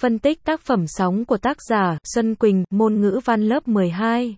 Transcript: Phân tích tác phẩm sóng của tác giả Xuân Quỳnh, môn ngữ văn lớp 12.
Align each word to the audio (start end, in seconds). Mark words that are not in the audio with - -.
Phân 0.00 0.18
tích 0.18 0.44
tác 0.44 0.60
phẩm 0.60 0.84
sóng 0.86 1.24
của 1.24 1.38
tác 1.38 1.56
giả 1.62 1.98
Xuân 2.14 2.34
Quỳnh, 2.34 2.64
môn 2.70 3.00
ngữ 3.00 3.20
văn 3.24 3.42
lớp 3.42 3.68
12. 3.68 4.36